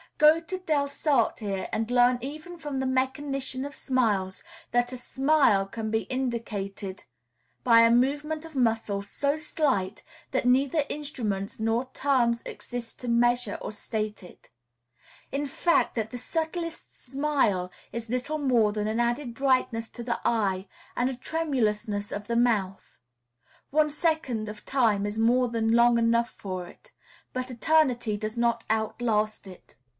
[0.17, 5.65] Go to Delsarte here, and learn even from the mechanician of smiles that a smile
[5.65, 7.03] can be indicated
[7.63, 13.57] by a movement of muscles so slight that neither instruments nor terms exist to measure
[13.61, 14.49] or state it;
[15.31, 20.19] in fact, that the subtlest smile is little more than an added brightness to the
[20.23, 22.97] eye and a tremulousness of the mouth.
[23.71, 26.91] One second of time is more than long enough for it;
[27.33, 29.75] but eternity does not outlast it.